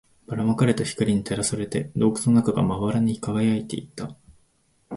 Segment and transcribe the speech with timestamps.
[0.25, 4.15] ばら撒かれた光に照らされて、洞窟の中がまばらに輝いていた